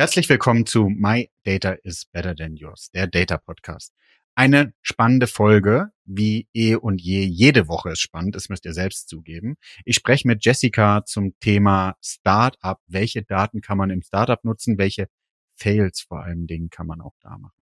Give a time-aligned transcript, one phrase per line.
[0.00, 3.92] Herzlich willkommen zu My Data is Better Than Yours, der Data Podcast.
[4.34, 7.26] Eine spannende Folge, wie eh und je.
[7.26, 9.56] Jede Woche ist spannend, das müsst ihr selbst zugeben.
[9.84, 12.78] Ich spreche mit Jessica zum Thema Startup.
[12.86, 14.78] Welche Daten kann man im Startup nutzen?
[14.78, 15.06] Welche
[15.54, 17.60] Fails vor allen Dingen kann man auch da machen?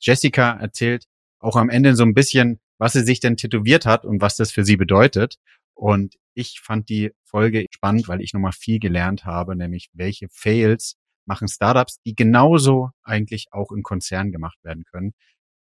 [0.00, 1.06] Jessica erzählt
[1.38, 4.52] auch am Ende so ein bisschen, was sie sich denn tätowiert hat und was das
[4.52, 5.38] für sie bedeutet.
[5.72, 10.99] Und ich fand die Folge spannend, weil ich nochmal viel gelernt habe, nämlich welche Fails
[11.30, 15.12] machen Startups, die genauso eigentlich auch im Konzern gemacht werden können.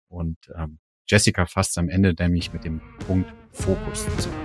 [0.09, 4.35] Und ähm, Jessica fasst am Ende nämlich mit dem Punkt Fokus zusammen.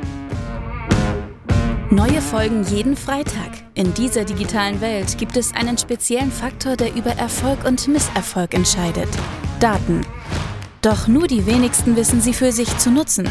[1.91, 3.51] Neue Folgen jeden Freitag.
[3.75, 9.09] In dieser digitalen Welt gibt es einen speziellen Faktor, der über Erfolg und Misserfolg entscheidet.
[9.59, 10.03] Daten.
[10.83, 13.29] Doch nur die wenigsten wissen sie für sich zu nutzen.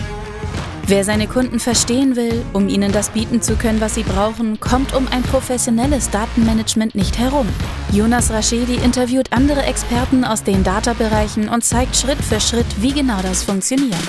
[0.90, 4.94] Wer seine Kunden verstehen will, um ihnen das bieten zu können, was sie brauchen, kommt
[4.94, 7.46] um ein professionelles Datenmanagement nicht herum.
[7.92, 13.22] Jonas Raschedi interviewt andere Experten aus den Data-Bereichen und zeigt Schritt für Schritt, wie genau
[13.22, 14.00] das funktioniert.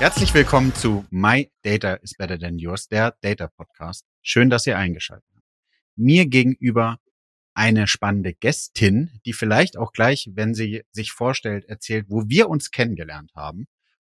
[0.00, 4.04] Herzlich willkommen zu My Data is Better Than Yours, der Data Podcast.
[4.20, 5.46] Schön, dass ihr eingeschaltet habt.
[5.94, 6.98] Mir gegenüber
[7.56, 12.70] eine spannende Gästin, die vielleicht auch gleich, wenn sie sich vorstellt, erzählt, wo wir uns
[12.70, 13.66] kennengelernt haben.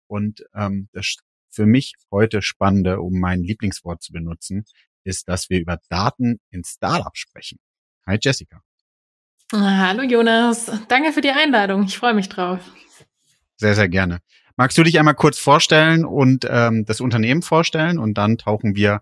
[0.08, 1.16] Und ähm, das
[1.50, 4.66] für mich heute Spannende, um mein Lieblingswort zu benutzen,
[5.04, 7.58] ist, dass wir über Daten in Startup sprechen.
[8.06, 8.62] Hi Jessica.
[9.52, 11.84] Hallo Jonas, danke für die Einladung.
[11.86, 12.60] Ich freue mich drauf.
[13.58, 14.20] Sehr, sehr gerne.
[14.56, 19.02] Magst du dich einmal kurz vorstellen und ähm, das Unternehmen vorstellen und dann tauchen wir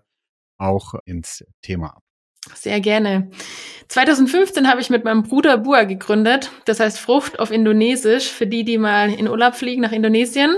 [0.56, 2.02] auch ins Thema ab.
[2.54, 3.30] Sehr gerne.
[3.88, 6.50] 2015 habe ich mit meinem Bruder Bua gegründet.
[6.64, 10.54] Das heißt Frucht auf Indonesisch für die, die mal in Urlaub fliegen nach Indonesien.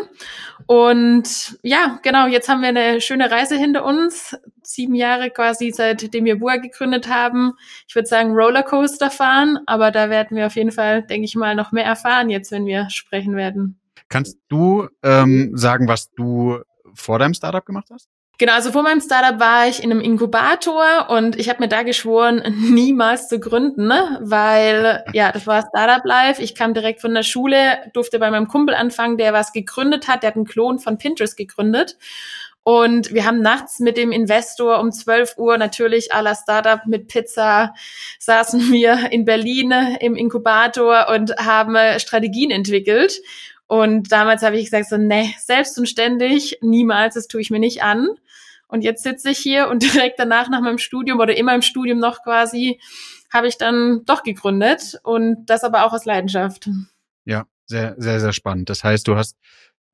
[0.67, 4.37] Und ja, genau, jetzt haben wir eine schöne Reise hinter uns.
[4.63, 7.55] Sieben Jahre quasi, seitdem wir Bua gegründet haben.
[7.89, 11.57] Ich würde sagen Rollercoaster fahren, aber da werden wir auf jeden Fall, denke ich mal,
[11.57, 13.81] noch mehr erfahren jetzt, wenn wir sprechen werden.
[14.09, 16.59] Kannst du ähm, sagen, was du
[16.95, 18.09] vor deinem Startup gemacht hast?
[18.39, 21.83] Genau, also vor meinem Startup war ich in einem Inkubator und ich habe mir da
[21.83, 24.19] geschworen, niemals zu gründen, ne?
[24.21, 26.43] weil ja, das war Startup Life.
[26.43, 30.23] Ich kam direkt von der Schule, durfte bei meinem Kumpel anfangen, der was gegründet hat,
[30.23, 31.97] der hat einen Klon von Pinterest gegründet.
[32.65, 37.09] Und wir haben nachts mit dem Investor um 12 Uhr natürlich à la Startup mit
[37.09, 37.75] Pizza
[38.21, 43.21] saßen wir in Berlin im Inkubator und haben Strategien entwickelt.
[43.73, 47.59] Und damals habe ich gesagt so, nee, selbst und ständig, niemals, das tue ich mir
[47.59, 48.07] nicht an.
[48.69, 51.99] Und jetzt sitze ich hier und direkt danach nach meinem Studium oder immer im Studium
[51.99, 52.79] noch quasi,
[53.33, 56.69] habe ich dann doch gegründet und das aber auch aus Leidenschaft.
[57.25, 58.69] Ja, sehr, sehr, sehr spannend.
[58.69, 59.39] Das heißt, du hast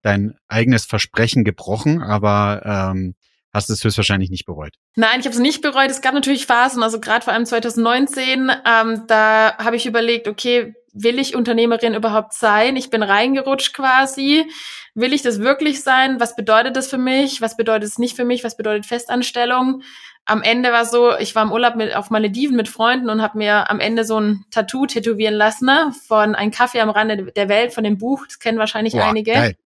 [0.03, 3.15] dein eigenes Versprechen gebrochen, aber ähm,
[3.53, 4.75] hast es höchstwahrscheinlich nicht bereut.
[4.97, 5.89] Nein, ich habe es nicht bereut.
[5.89, 10.75] Es gab natürlich Phasen, also gerade vor allem 2019, ähm, da habe ich überlegt, okay,
[11.03, 12.77] will ich Unternehmerin überhaupt sein?
[12.77, 14.51] Ich bin reingerutscht quasi.
[14.95, 16.21] Will ich das wirklich sein?
[16.21, 17.41] Was bedeutet das für mich?
[17.41, 18.45] Was bedeutet es nicht für mich?
[18.45, 19.83] Was bedeutet Festanstellung?
[20.25, 23.39] Am Ende war so, ich war im Urlaub mit, auf Malediven mit Freunden und habe
[23.39, 25.93] mir am Ende so ein Tattoo tätowieren lassen ne?
[26.07, 28.27] von Ein Kaffee am Rande der Welt von dem Buch.
[28.27, 29.33] Das kennen wahrscheinlich Boah, einige.
[29.33, 29.57] Geil.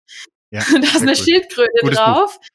[0.50, 1.16] Ja, da ist eine cool.
[1.16, 2.38] Schildkröte Gutes drauf.
[2.38, 2.46] Buch.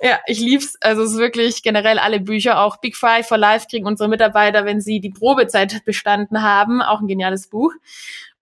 [0.00, 0.76] Ja, ich lieb's.
[0.80, 4.64] Also es ist wirklich generell alle Bücher, auch Big Five for Life kriegen unsere Mitarbeiter,
[4.64, 7.72] wenn sie die Probezeit bestanden haben, auch ein geniales Buch.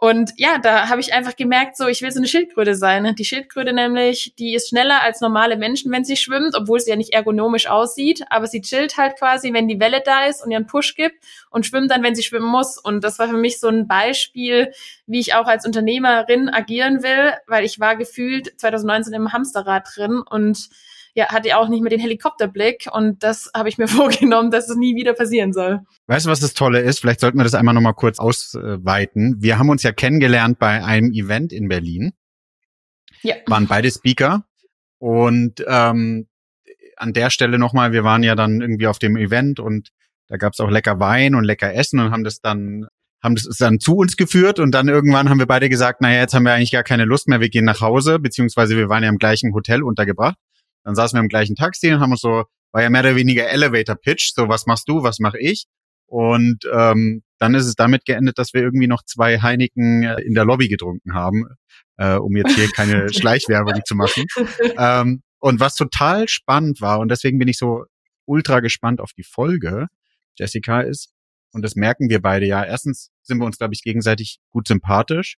[0.00, 3.14] Und ja, da habe ich einfach gemerkt, so ich will so eine Schildkröte sein.
[3.16, 6.96] Die Schildkröte nämlich, die ist schneller als normale Menschen, wenn sie schwimmt, obwohl sie ja
[6.96, 10.66] nicht ergonomisch aussieht, aber sie chillt halt quasi, wenn die Welle da ist und ihren
[10.66, 12.78] Push gibt und schwimmt dann, wenn sie schwimmen muss.
[12.78, 14.72] Und das war für mich so ein Beispiel,
[15.06, 20.22] wie ich auch als Unternehmerin agieren will, weil ich war gefühlt 2019 im Hamsterrad drin
[20.22, 20.70] und
[21.14, 24.76] ja, hatte auch nicht mehr den Helikopterblick und das habe ich mir vorgenommen, dass es
[24.76, 25.80] nie wieder passieren soll.
[26.06, 27.00] Weißt du, was das Tolle ist?
[27.00, 29.36] Vielleicht sollten wir das einmal nochmal kurz ausweiten.
[29.40, 32.12] Wir haben uns ja kennengelernt bei einem Event in Berlin.
[33.22, 33.36] Ja.
[33.46, 34.44] Waren beide Speaker
[34.98, 36.26] und ähm,
[36.96, 39.90] an der Stelle nochmal, wir waren ja dann irgendwie auf dem Event und
[40.28, 42.86] da gab es auch lecker Wein und lecker Essen und haben das dann
[43.22, 46.32] haben das dann zu uns geführt und dann irgendwann haben wir beide gesagt, naja, jetzt
[46.32, 49.10] haben wir eigentlich gar keine Lust mehr, wir gehen nach Hause, beziehungsweise wir waren ja
[49.10, 50.36] im gleichen Hotel untergebracht.
[50.84, 53.48] Dann saßen wir im gleichen Taxi und haben uns so, war ja mehr oder weniger
[53.48, 55.66] Elevator Pitch, so was machst du, was mache ich?
[56.06, 60.34] Und ähm, dann ist es damit geendet, dass wir irgendwie noch zwei Heineken äh, in
[60.34, 61.46] der Lobby getrunken haben,
[61.96, 64.24] äh, um jetzt hier keine Schleichwerbung zu machen.
[64.76, 67.84] Ähm, und was total spannend war, und deswegen bin ich so
[68.26, 69.86] ultra gespannt auf die Folge,
[70.38, 71.12] Jessica, ist,
[71.52, 75.36] und das merken wir beide ja, erstens sind wir uns, glaube ich, gegenseitig gut sympathisch,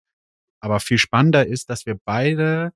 [0.59, 2.71] aber viel spannender ist, dass wir beide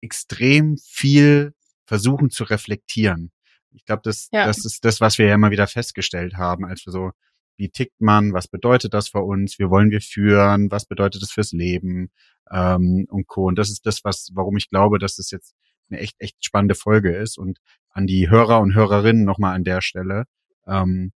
[0.00, 1.54] extrem viel
[1.86, 3.30] versuchen zu reflektieren.
[3.72, 4.46] Ich glaube, das, ja.
[4.46, 7.10] das ist das, was wir ja immer wieder festgestellt haben, als wir so,
[7.56, 11.30] wie tickt man, was bedeutet das für uns, wie wollen wir führen, was bedeutet das
[11.30, 12.10] fürs Leben
[12.50, 13.46] ähm, und Co.
[13.46, 15.54] Und das ist das, was, warum ich glaube, dass das jetzt
[15.90, 17.38] eine echt, echt spannende Folge ist.
[17.38, 17.58] Und
[17.90, 20.24] an die Hörer und Hörerinnen nochmal an der Stelle
[20.66, 21.12] ähm,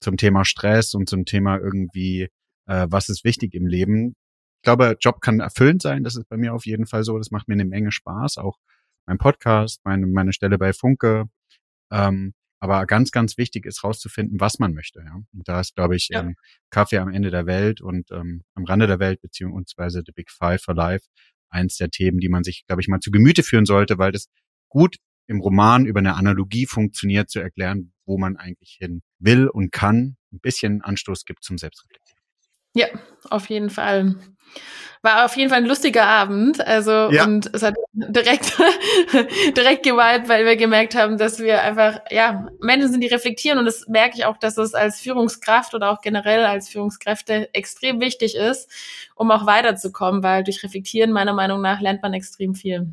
[0.00, 2.28] zum Thema Stress und zum Thema irgendwie,
[2.66, 4.14] äh, was ist wichtig im Leben.
[4.56, 7.16] Ich glaube, Job kann erfüllend sein, das ist bei mir auf jeden Fall so.
[7.18, 8.58] Das macht mir eine Menge Spaß, auch
[9.08, 11.24] mein Podcast, meine, meine Stelle bei Funke.
[11.90, 15.00] Ähm, aber ganz, ganz wichtig ist rauszufinden, was man möchte.
[15.00, 15.14] Ja?
[15.14, 16.20] Und da ist, glaube ich, ja.
[16.20, 16.36] ähm,
[16.70, 20.60] Kaffee am Ende der Welt und ähm, am Rande der Welt, beziehungsweise The Big Five
[20.62, 21.06] for Life,
[21.48, 24.28] eins der Themen, die man sich, glaube ich, mal zu Gemüte führen sollte, weil das
[24.68, 24.96] gut
[25.26, 30.16] im Roman über eine Analogie funktioniert, zu erklären, wo man eigentlich hin will und kann,
[30.32, 32.07] ein bisschen Anstoß gibt zum Selbstreflektieren.
[32.74, 32.86] Ja,
[33.30, 34.16] auf jeden Fall.
[35.02, 36.60] War auf jeden Fall ein lustiger Abend.
[36.66, 37.24] Also ja.
[37.24, 38.58] und es hat direkt
[39.56, 43.64] direkt geweiht, weil wir gemerkt haben, dass wir einfach ja Menschen sind, die reflektieren und
[43.64, 48.34] das merke ich auch, dass es als Führungskraft oder auch generell als Führungskräfte extrem wichtig
[48.34, 48.70] ist,
[49.14, 52.92] um auch weiterzukommen, weil durch Reflektieren meiner Meinung nach lernt man extrem viel.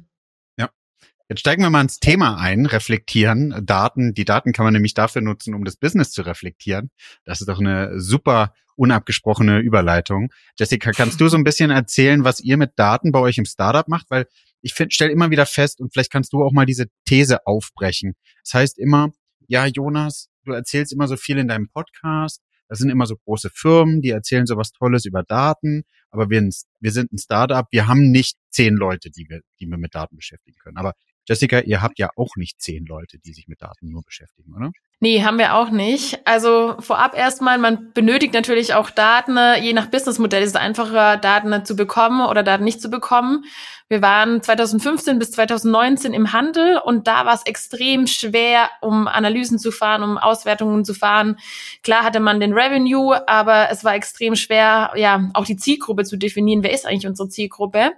[1.28, 4.14] Jetzt steigen wir mal ins Thema ein, reflektieren, Daten.
[4.14, 6.92] Die Daten kann man nämlich dafür nutzen, um das Business zu reflektieren.
[7.24, 10.30] Das ist doch eine super unabgesprochene Überleitung.
[10.60, 13.88] Jessica, kannst du so ein bisschen erzählen, was ihr mit Daten bei euch im Startup
[13.88, 14.06] macht?
[14.10, 14.28] Weil
[14.62, 18.14] ich stelle immer wieder fest, und vielleicht kannst du auch mal diese These aufbrechen.
[18.44, 19.10] Das heißt immer,
[19.48, 22.42] ja, Jonas, du erzählst immer so viel in deinem Podcast.
[22.68, 26.50] Das sind immer so große Firmen, die erzählen so was Tolles über Daten, aber wir,
[26.80, 30.16] wir sind ein Startup, wir haben nicht zehn Leute, die wir, die wir mit Daten
[30.16, 30.78] beschäftigen können.
[30.78, 30.94] Aber
[31.28, 34.72] Jessica, ihr habt ja auch nicht zehn Leute, die sich mit Daten nur beschäftigen, oder?
[35.02, 36.26] Nee, haben wir auch nicht.
[36.26, 39.38] Also vorab erstmal, man benötigt natürlich auch Daten.
[39.62, 43.44] Je nach Businessmodell ist es einfacher, Daten zu bekommen oder Daten nicht zu bekommen.
[43.88, 49.60] Wir waren 2015 bis 2019 im Handel und da war es extrem schwer, um Analysen
[49.60, 51.38] zu fahren, um Auswertungen zu fahren.
[51.84, 56.18] Klar hatte man den Revenue, aber es war extrem schwer, ja, auch die Zielgruppe zu
[56.18, 56.64] definieren.
[56.64, 57.92] Wer ist eigentlich unsere Zielgruppe?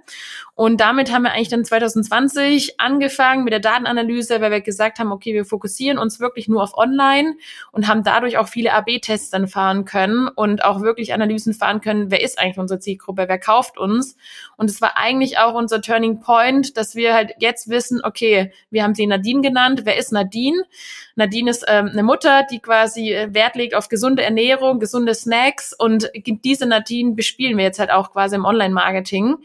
[0.56, 5.14] Und damit haben wir eigentlich dann 2020 angefangen mit der Datenanalyse, weil wir gesagt haben,
[5.14, 6.87] okay, wir fokussieren uns wirklich nur auf Online
[7.72, 12.12] und haben dadurch auch viele AB-Tests dann fahren können und auch wirklich Analysen fahren können,
[12.12, 14.16] wer ist eigentlich unsere Zielgruppe, wer kauft uns.
[14.56, 18.84] Und es war eigentlich auch unser Turning Point, dass wir halt jetzt wissen, okay, wir
[18.84, 20.64] haben sie Nadine genannt, wer ist Nadine?
[21.16, 25.74] Nadine ist ähm, eine Mutter, die quasi äh, Wert legt auf gesunde Ernährung, gesunde Snacks
[25.74, 29.38] und diese Nadine bespielen wir jetzt halt auch quasi im Online-Marketing.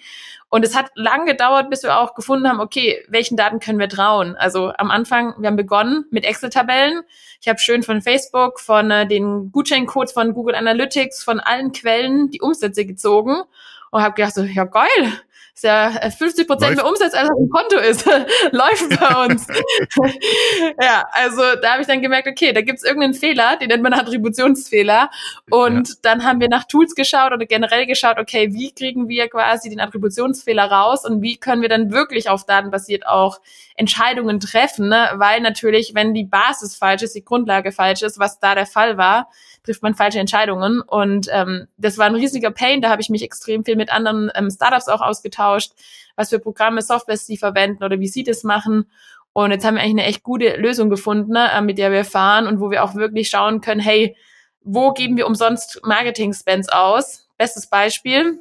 [0.55, 3.89] Und es hat lang gedauert, bis wir auch gefunden haben, okay, welchen Daten können wir
[3.89, 4.37] trauen?
[4.37, 7.05] Also am Anfang, wir haben begonnen mit Excel-Tabellen.
[7.41, 12.29] Ich habe schön von Facebook, von äh, den Gutscheincodes von Google Analytics, von allen Quellen
[12.29, 13.45] die Umsätze gezogen
[13.93, 15.23] und habe gedacht, so, ja geil,
[15.55, 18.07] ist ja 50 äh, Prozent mehr Umsatz, als auf dem Konto ist.
[18.53, 19.47] Läuft bei uns.
[20.83, 23.93] ja, also da habe ich dann gemerkt, okay, da gibt's irgendeinen Fehler, den nennt man
[23.93, 25.11] Attributionsfehler.
[25.51, 25.95] Und ja.
[26.03, 29.81] dann haben wir nach Tools geschaut oder generell geschaut, okay, wie kriegen wir quasi den
[29.81, 33.41] Attributionsfehler raus und wie können wir dann wirklich auf Daten basiert auch
[33.75, 35.11] Entscheidungen treffen, ne?
[35.15, 38.97] weil natürlich, wenn die Basis falsch ist, die Grundlage falsch ist, was da der Fall
[38.97, 39.29] war,
[39.65, 40.81] trifft man falsche Entscheidungen.
[40.81, 42.81] Und ähm, das war ein riesiger Pain.
[42.81, 45.73] Da habe ich mich extrem viel mit anderen ähm, Startups auch ausgetauscht,
[46.17, 48.91] was für Programme, Softwares sie verwenden oder wie sie das machen.
[49.33, 52.47] Und jetzt haben wir eigentlich eine echt gute Lösung gefunden, ne, mit der wir fahren
[52.47, 54.17] und wo wir auch wirklich schauen können, hey,
[54.61, 57.29] wo geben wir umsonst Marketing-Spends aus?
[57.39, 58.41] Bestes Beispiel.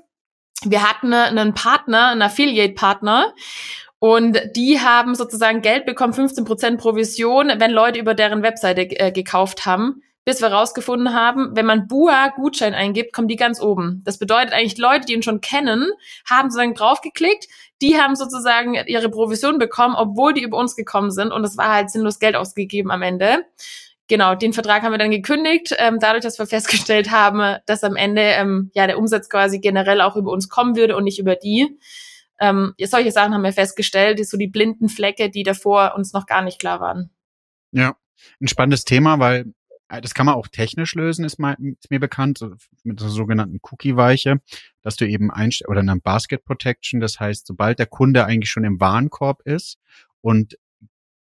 [0.64, 3.34] Wir hatten einen Partner, einen Affiliate-Partner
[4.00, 9.66] und die haben sozusagen Geld bekommen, 15% Provision, wenn Leute über deren Webseite äh, gekauft
[9.66, 14.02] haben bis wir rausgefunden haben, wenn man Bua Gutschein eingibt, kommen die ganz oben.
[14.06, 15.92] Das bedeutet eigentlich, Leute, die ihn schon kennen,
[16.30, 17.48] haben sozusagen draufgeklickt,
[17.82, 21.74] die haben sozusagen ihre Provision bekommen, obwohl die über uns gekommen sind und es war
[21.74, 23.46] halt sinnlos Geld ausgegeben am Ende.
[24.08, 27.96] Genau, den Vertrag haben wir dann gekündigt, ähm, dadurch, dass wir festgestellt haben, dass am
[27.96, 31.36] Ende ähm, ja der Umsatz quasi generell auch über uns kommen würde und nicht über
[31.36, 31.80] die.
[32.40, 36.42] Ähm, solche Sachen haben wir festgestellt, so die blinden Flecke, die davor uns noch gar
[36.42, 37.12] nicht klar waren.
[37.72, 37.96] Ja,
[38.42, 39.54] ein spannendes Thema, weil
[40.00, 42.40] das kann man auch technisch lösen, ist, mal, ist mir bekannt,
[42.84, 44.40] mit der sogenannten Cookie-Weiche,
[44.82, 48.64] dass du eben einst oder einer Basket Protection, das heißt, sobald der Kunde eigentlich schon
[48.64, 49.80] im Warenkorb ist
[50.22, 50.58] und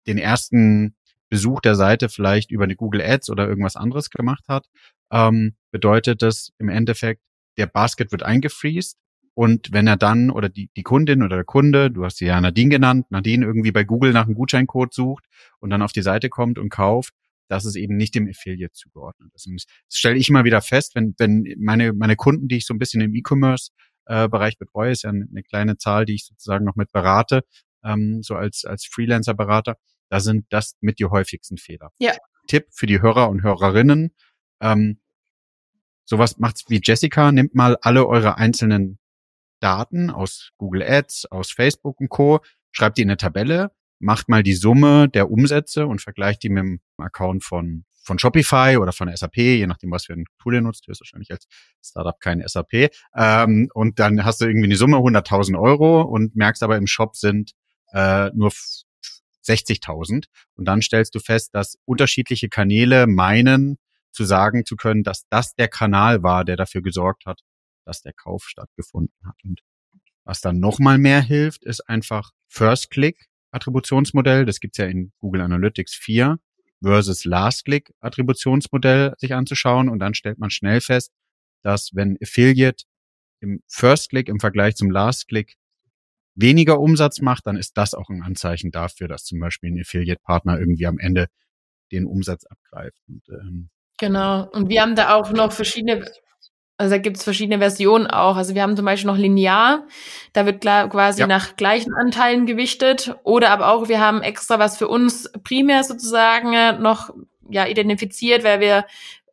[0.07, 0.97] den ersten
[1.31, 4.67] Besuch der Seite vielleicht über eine Google Ads oder irgendwas anderes gemacht hat,
[5.11, 7.23] ähm, bedeutet das im Endeffekt,
[7.57, 8.99] der Basket wird eingefriest
[9.35, 12.41] und wenn er dann oder die, die Kundin oder der Kunde, du hast sie ja
[12.41, 15.25] Nadine genannt, Nadine irgendwie bei Google nach einem Gutscheincode sucht
[15.61, 17.15] und dann auf die Seite kommt und kauft,
[17.49, 19.47] dass es eben nicht dem Affiliate zugeordnet ist.
[19.47, 22.75] Und das stelle ich immer wieder fest, wenn, wenn meine, meine Kunden, die ich so
[22.75, 26.77] ein bisschen im E-Commerce-Bereich äh, betreue, ist ja eine kleine Zahl, die ich sozusagen noch
[26.77, 27.43] mit berate,
[27.85, 29.77] ähm, so als, als Freelancer-Berater,
[30.11, 31.91] Da sind das mit die häufigsten Fehler.
[31.99, 32.15] Ja.
[32.47, 34.15] Tipp für die Hörer und Hörerinnen.
[34.61, 35.01] Ähm,
[36.05, 38.99] sowas macht's wie Jessica, nimmt mal alle eure einzelnen
[39.61, 42.41] Daten aus Google Ads, aus Facebook und Co.,
[42.71, 46.63] schreibt die in eine Tabelle, macht mal die Summe der Umsätze und vergleicht die mit
[46.63, 50.61] dem Account von von Shopify oder von SAP, je nachdem, was für ein Tool ihr
[50.63, 50.87] nutzt.
[50.87, 51.47] Du hast wahrscheinlich als
[51.85, 52.91] Startup kein SAP.
[53.15, 57.17] Ähm, und dann hast du irgendwie eine Summe 100.000 Euro und merkst aber im Shop
[57.17, 57.53] sind
[57.93, 58.51] äh, nur
[59.47, 60.25] 60.000.
[60.55, 63.77] Und dann stellst du fest, dass unterschiedliche Kanäle meinen,
[64.11, 67.43] zu sagen zu können, dass das der Kanal war, der dafür gesorgt hat,
[67.85, 69.37] dass der Kauf stattgefunden hat.
[69.45, 69.61] Und
[70.25, 74.45] was dann nochmal mehr hilft, ist einfach First Click Attributionsmodell.
[74.45, 76.39] Das gibt's ja in Google Analytics 4
[76.83, 81.13] versus Last-Click-Attributionsmodell sich anzuschauen und dann stellt man schnell fest,
[81.63, 82.85] dass wenn Affiliate
[83.41, 85.57] im First-Click im Vergleich zum Last-Click
[86.35, 90.59] weniger Umsatz macht, dann ist das auch ein Anzeichen dafür, dass zum Beispiel ein Affiliate-Partner
[90.59, 91.27] irgendwie am Ende
[91.91, 93.01] den Umsatz abgreift.
[93.09, 94.49] Und, ähm, genau.
[94.51, 96.05] Und wir haben da auch noch verschiedene
[96.79, 98.37] also da gibt's verschiedene Versionen auch.
[98.37, 99.85] Also wir haben zum Beispiel noch linear,
[100.33, 101.27] da wird klar quasi ja.
[101.27, 103.17] nach gleichen Anteilen gewichtet.
[103.25, 107.11] Oder aber auch, wir haben extra was für uns primär sozusagen noch
[107.51, 108.85] ja identifiziert, weil wir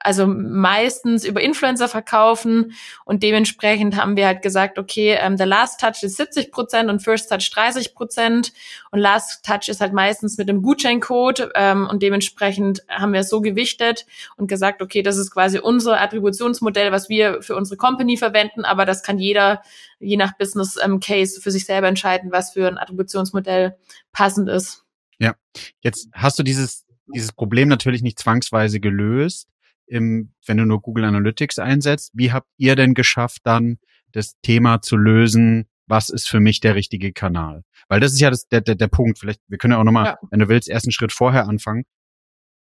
[0.05, 2.73] also meistens über Influencer verkaufen.
[3.05, 7.01] Und dementsprechend haben wir halt gesagt, okay, ähm, der Last Touch ist 70 Prozent und
[7.01, 8.53] First Touch 30 Prozent.
[8.91, 13.29] Und Last Touch ist halt meistens mit dem Gutscheincode ähm, und dementsprechend haben wir es
[13.29, 14.05] so gewichtet
[14.37, 18.85] und gesagt, okay, das ist quasi unser Attributionsmodell, was wir für unsere Company verwenden, aber
[18.85, 19.61] das kann jeder
[19.99, 23.75] je nach Business ähm, Case für sich selber entscheiden, was für ein Attributionsmodell
[24.11, 24.83] passend ist.
[25.17, 25.33] Ja,
[25.81, 29.47] jetzt hast du dieses dieses Problem natürlich nicht zwangsweise gelöst,
[29.87, 32.11] im, wenn du nur Google Analytics einsetzt.
[32.13, 33.77] Wie habt ihr denn geschafft, dann
[34.11, 35.67] das Thema zu lösen?
[35.87, 37.63] Was ist für mich der richtige Kanal?
[37.87, 39.19] Weil das ist ja das, der, der, der Punkt.
[39.19, 40.17] Vielleicht, wir können ja auch nochmal, ja.
[40.31, 41.83] wenn du willst, ersten Schritt vorher anfangen.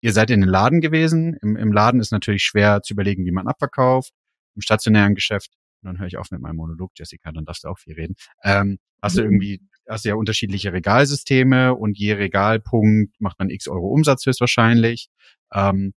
[0.02, 1.38] Ihr seid in den Laden gewesen.
[1.42, 4.12] Im, Im Laden ist natürlich schwer zu überlegen, wie man abverkauft.
[4.56, 7.80] Im stationären Geschäft, dann höre ich auf mit meinem Monolog, Jessica, dann darfst du auch
[7.80, 8.16] viel reden.
[8.44, 9.28] Ähm, hast du mhm.
[9.28, 15.08] irgendwie, hast du ja unterschiedliche Regalsysteme und je Regalpunkt macht man x Euro Umsatz höchstwahrscheinlich.
[15.54, 15.94] Ähm,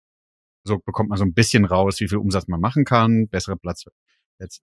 [0.66, 3.84] so bekommt man so ein bisschen raus, wie viel Umsatz man machen kann, bessere Platz,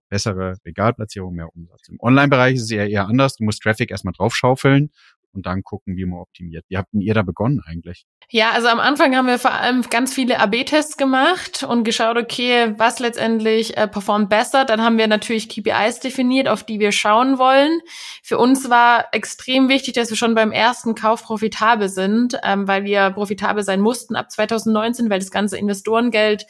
[0.09, 1.87] bessere Regalplatzierung, mehr Umsatz.
[1.89, 3.37] Im Online-Bereich ist es eher, eher anders.
[3.37, 4.91] Du musst Traffic erstmal draufschaufeln
[5.33, 6.65] und dann gucken, wie man optimiert.
[6.69, 8.05] Wie habt ihr da begonnen eigentlich?
[8.29, 12.73] Ja, also am Anfang haben wir vor allem ganz viele AB-Tests gemacht und geschaut, okay,
[12.77, 14.65] was letztendlich äh, performt besser.
[14.65, 17.79] Dann haben wir natürlich KPIs definiert, auf die wir schauen wollen.
[18.23, 22.85] Für uns war extrem wichtig, dass wir schon beim ersten Kauf profitabel sind, ähm, weil
[22.85, 26.45] wir profitabel sein mussten ab 2019, weil das ganze Investorengeld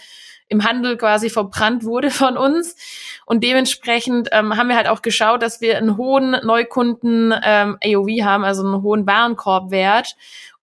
[0.47, 2.75] im Handel quasi verbrannt wurde von uns.
[3.25, 8.23] Und dementsprechend ähm, haben wir halt auch geschaut, dass wir einen hohen Neukunden ähm, AOV
[8.23, 10.15] haben, also einen hohen Warenkorbwert.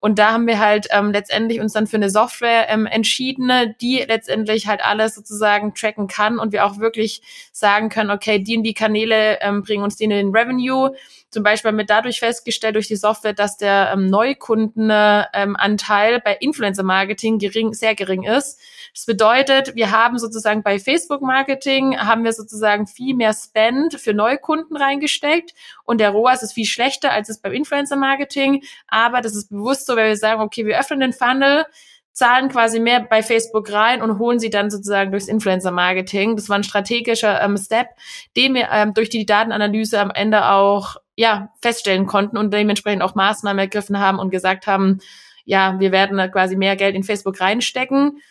[0.03, 4.03] Und da haben wir halt ähm, letztendlich uns dann für eine Software ähm, entschieden, die
[4.07, 7.21] letztendlich halt alles sozusagen tracken kann und wir auch wirklich
[7.51, 10.95] sagen können, okay, die und die Kanäle ähm, bringen uns den den Revenue.
[11.29, 16.35] Zum Beispiel haben wir dadurch festgestellt durch die Software, dass der ähm, Neukundenanteil ähm, bei
[16.35, 18.59] Influencer-Marketing gering, sehr gering ist.
[18.93, 24.75] Das bedeutet, wir haben sozusagen bei Facebook-Marketing haben wir sozusagen viel mehr Spend für Neukunden
[24.75, 25.53] reingesteckt
[25.85, 28.63] und der ROAS ist viel schlechter als es beim Influencer-Marketing.
[28.87, 31.65] Aber das ist bewusst so, weil wir sagen, okay, wir öffnen den Funnel,
[32.11, 36.35] zahlen quasi mehr bei Facebook rein und holen sie dann sozusagen durchs Influencer-Marketing.
[36.35, 37.87] Das war ein strategischer ähm, Step,
[38.35, 43.15] den wir ähm, durch die Datenanalyse am Ende auch ja feststellen konnten und dementsprechend auch
[43.15, 44.99] Maßnahmen ergriffen haben und gesagt haben,
[45.45, 48.21] ja, wir werden quasi mehr Geld in Facebook reinstecken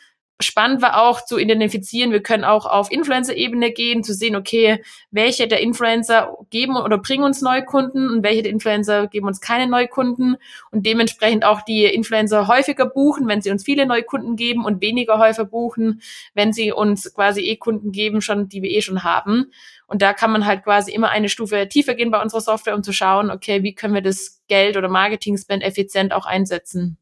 [0.40, 5.48] spannend war auch zu identifizieren, wir können auch auf Influencer-Ebene gehen, zu sehen, okay, welche
[5.48, 10.36] der Influencer geben oder bringen uns Neukunden und welche der Influencer geben uns keine Neukunden
[10.70, 15.18] und dementsprechend auch die Influencer häufiger buchen, wenn sie uns viele Neukunden geben und weniger
[15.18, 16.02] häufig buchen,
[16.34, 19.52] wenn sie uns quasi eh Kunden geben, schon, die wir eh schon haben.
[19.86, 22.82] Und da kann man halt quasi immer eine Stufe tiefer gehen bei unserer Software, um
[22.82, 26.96] zu schauen, okay, wie können wir das Geld oder Marketing-Spend effizient auch einsetzen.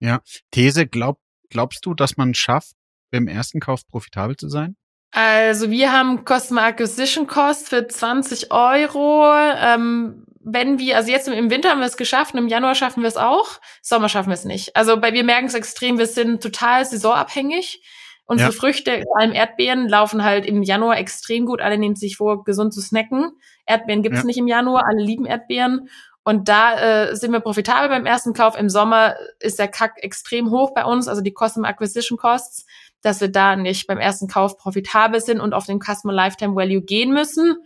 [0.00, 0.20] Ja,
[0.50, 1.20] These, glaubt
[1.50, 2.72] glaubst du, dass man schafft,
[3.10, 4.76] beim ersten Kauf profitabel zu sein?
[5.10, 9.24] Also wir haben Customer Acquisition Cost für 20 Euro.
[9.56, 13.02] Ähm, wenn wir, also jetzt im Winter haben wir es geschafft und im Januar schaffen
[13.02, 14.76] wir es auch, Sommer schaffen wir es nicht.
[14.76, 17.82] Also bei, wir merken es extrem, wir sind total saisonabhängig.
[18.24, 18.56] Unsere ja.
[18.56, 21.62] Früchte, vor allem Erdbeeren, laufen halt im Januar extrem gut.
[21.62, 23.32] Alle nehmen sich vor, gesund zu snacken.
[23.64, 24.24] Erdbeeren gibt's ja.
[24.26, 25.88] nicht im Januar, alle lieben Erdbeeren.
[26.28, 28.54] Und da äh, sind wir profitabel beim ersten Kauf.
[28.54, 32.66] Im Sommer ist der Kack extrem hoch bei uns, also die Customer Acquisition Costs,
[33.00, 36.82] dass wir da nicht beim ersten Kauf profitabel sind und auf den Customer Lifetime Value
[36.82, 37.56] gehen müssen.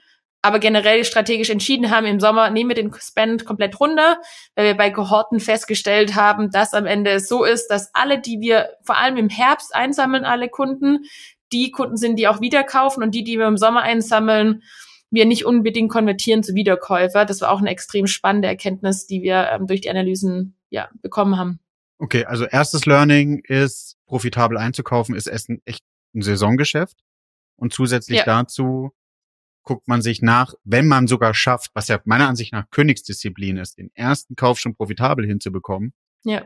[0.43, 4.19] aber generell strategisch entschieden haben, im Sommer nehmen wir den Spend komplett runter,
[4.55, 8.41] weil wir bei Kohorten festgestellt haben, dass am Ende es so ist, dass alle, die
[8.41, 11.01] wir vor allem im Herbst einsammeln, alle Kunden,
[11.53, 14.63] die Kunden sind, die auch wieder kaufen und die, die wir im Sommer einsammeln,
[15.13, 17.25] wir nicht unbedingt konvertieren zu Wiederkäufer.
[17.25, 21.39] Das war auch eine extrem spannende Erkenntnis, die wir ähm, durch die Analysen ja, bekommen
[21.39, 21.61] haben.
[21.99, 26.99] Okay, also erstes Learning ist, profitabel einzukaufen, ist Essen echt ein Saisongeschäft.
[27.57, 28.25] Und zusätzlich ja.
[28.25, 28.91] dazu
[29.63, 33.79] guckt man sich nach, wenn man sogar schafft, was ja meiner Ansicht nach Königsdisziplin ist,
[33.79, 35.93] den ersten Kauf schon profitabel hinzubekommen.
[36.25, 36.43] Ja.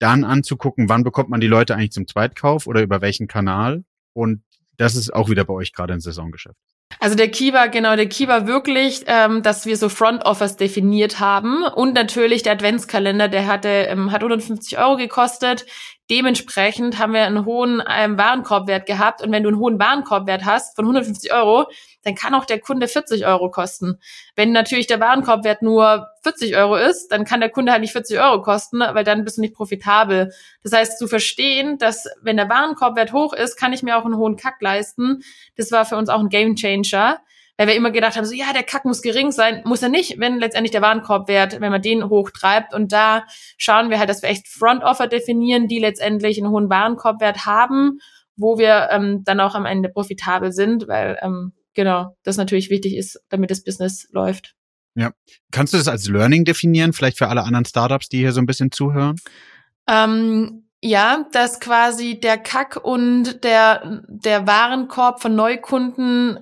[0.00, 3.84] Dann anzugucken, wann bekommt man die Leute eigentlich zum Zweitkauf oder über welchen Kanal.
[4.14, 4.42] Und
[4.78, 6.56] das ist auch wieder bei euch gerade ein Saisongeschäft.
[7.00, 10.56] Also der Key war, genau, der Key war wirklich, ähm, dass wir so Front Offers
[10.56, 15.66] definiert haben und natürlich der Adventskalender, der hatte, ähm, hat 150 Euro gekostet.
[16.10, 20.74] Dementsprechend haben wir einen hohen ähm, Warenkorbwert gehabt und wenn du einen hohen Warenkorbwert hast
[20.74, 21.66] von 150 Euro,
[22.02, 23.98] dann kann auch der Kunde 40 Euro kosten.
[24.34, 28.18] Wenn natürlich der Warenkorbwert nur 40 Euro ist, dann kann der Kunde halt nicht 40
[28.20, 30.32] Euro kosten, weil dann bist du nicht profitabel.
[30.62, 34.16] Das heißt, zu verstehen, dass wenn der Warenkorbwert hoch ist, kann ich mir auch einen
[34.16, 35.22] hohen Kack leisten.
[35.56, 37.20] Das war für uns auch ein Gamechanger
[37.58, 40.18] weil wir immer gedacht haben, so ja, der Kack muss gering sein, muss er nicht,
[40.20, 42.72] wenn letztendlich der Warenkorbwert, wenn man den hochtreibt.
[42.72, 43.26] Und da
[43.58, 47.98] schauen wir halt, dass wir echt Front Offer definieren, die letztendlich einen hohen Warenkorbwert haben,
[48.36, 52.96] wo wir ähm, dann auch am Ende profitabel sind, weil ähm, genau, das natürlich wichtig
[52.96, 54.54] ist, damit das Business läuft.
[54.94, 55.10] Ja.
[55.50, 58.46] Kannst du das als Learning definieren, vielleicht für alle anderen Startups, die hier so ein
[58.46, 59.16] bisschen zuhören?
[59.88, 66.38] Ähm, ja, dass quasi der Kack und der, der Warenkorb von Neukunden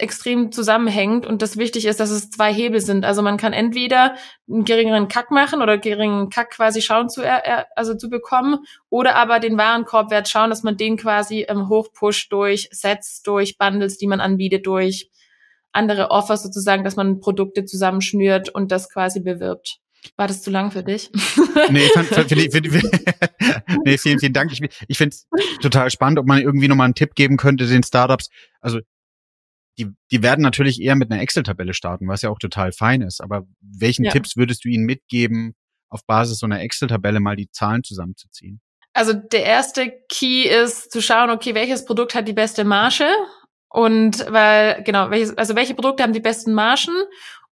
[0.00, 3.04] extrem zusammenhängt und das wichtig ist, dass es zwei Hebel sind.
[3.04, 4.16] Also man kann entweder
[4.48, 9.16] einen geringeren Kack machen oder geringen Kack quasi schauen zu, er, also zu bekommen oder
[9.16, 14.06] aber den Warenkorbwert schauen, dass man den quasi ähm, hochpusht durch Sets, durch Bundles, die
[14.06, 15.10] man anbietet, durch
[15.72, 19.80] andere Offers sozusagen, dass man Produkte zusammenschnürt und das quasi bewirbt.
[20.16, 21.10] War das zu lang für dich?
[21.70, 22.66] nee, fand, fand, find, find,
[23.84, 24.50] nee, vielen, vielen Dank.
[24.52, 25.28] Ich, ich finde es
[25.60, 28.30] total spannend, ob man irgendwie nochmal einen Tipp geben könnte den Startups.
[28.60, 28.80] Also
[29.78, 33.20] die, die werden natürlich eher mit einer Excel-Tabelle starten, was ja auch total fein ist.
[33.20, 34.10] Aber welchen ja.
[34.10, 35.54] Tipps würdest du ihnen mitgeben,
[35.88, 38.60] auf Basis so einer Excel-Tabelle mal die Zahlen zusammenzuziehen?
[38.92, 43.06] Also der erste Key ist zu schauen, okay, welches Produkt hat die beste Marge?
[43.68, 46.92] Und weil, genau, welches, also welche Produkte haben die besten Margen?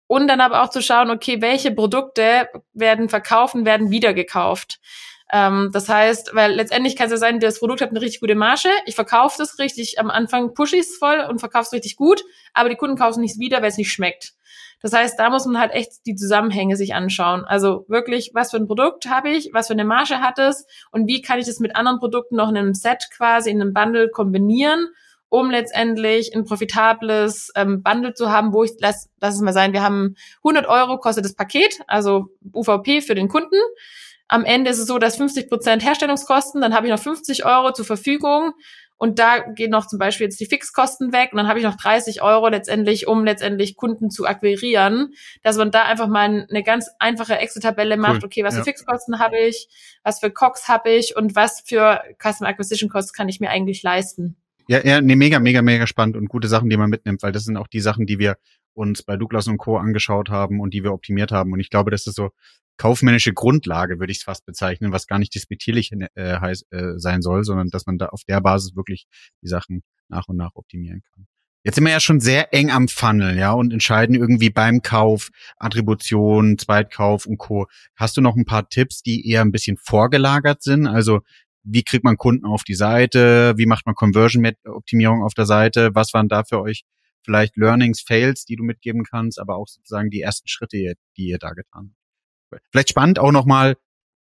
[0.08, 4.80] Und dann aber auch zu schauen, okay, welche Produkte werden verkauft und werden wieder gekauft.
[5.30, 8.34] Ähm, das heißt, weil letztendlich kann es ja sein, das Produkt hat eine richtig gute
[8.34, 11.96] Marge, ich verkaufe das richtig, am Anfang pushe ich es voll und verkaufe es richtig
[11.96, 14.32] gut, aber die Kunden kaufen nichts wieder, weil es nicht schmeckt.
[14.80, 17.44] Das heißt, da muss man halt echt die Zusammenhänge sich anschauen.
[17.44, 21.08] Also wirklich, was für ein Produkt habe ich, was für eine Marge hat es und
[21.08, 24.08] wie kann ich das mit anderen Produkten noch in einem Set quasi, in einem Bundle
[24.08, 24.88] kombinieren,
[25.28, 29.72] um letztendlich ein profitables ähm, Bundle zu haben, wo ich, lass, lass es mal sein,
[29.72, 30.14] wir haben
[30.44, 33.56] 100 Euro kostet das Paket, also UVP für den Kunden.
[34.28, 37.72] Am Ende ist es so, dass 50 Prozent Herstellungskosten, dann habe ich noch 50 Euro
[37.72, 38.52] zur Verfügung
[38.98, 41.76] und da gehen noch zum Beispiel jetzt die Fixkosten weg und dann habe ich noch
[41.76, 46.90] 30 Euro letztendlich, um letztendlich Kunden zu akquirieren, dass man da einfach mal eine ganz
[46.98, 48.26] einfache Excel-Tabelle macht, cool.
[48.26, 48.60] okay, was ja.
[48.60, 49.68] für Fixkosten habe ich,
[50.02, 53.82] was für Cox habe ich und was für Customer Acquisition Costs kann ich mir eigentlich
[53.82, 54.36] leisten.
[54.66, 57.44] Ja, ja, nee, mega, mega, mega spannend und gute Sachen, die man mitnimmt, weil das
[57.44, 58.36] sind auch die Sachen, die wir
[58.74, 59.78] uns bei Douglas und Co.
[59.78, 61.52] angeschaut haben und die wir optimiert haben.
[61.52, 62.30] Und ich glaube, das ist so
[62.78, 66.54] kaufmännische Grundlage, würde ich es fast bezeichnen, was gar nicht disputierlich äh, äh,
[66.96, 69.06] sein soll, sondern dass man da auf der Basis wirklich
[69.42, 71.26] die Sachen nach und nach optimieren kann.
[71.64, 75.28] Jetzt sind wir ja schon sehr eng am Funnel, ja, und entscheiden irgendwie beim Kauf,
[75.58, 77.66] Attribution, Zweitkauf und Co.
[77.96, 80.86] Hast du noch ein paar Tipps, die eher ein bisschen vorgelagert sind?
[80.86, 81.20] Also
[81.64, 83.54] wie kriegt man Kunden auf die Seite?
[83.56, 85.90] Wie macht man Conversion-Optimierung auf der Seite?
[85.94, 86.84] Was waren da für euch
[87.22, 91.38] vielleicht Learnings, Fails, die du mitgeben kannst, aber auch sozusagen die ersten Schritte, die ihr
[91.38, 92.07] da getan habt?
[92.70, 93.76] Vielleicht spannend auch nochmal,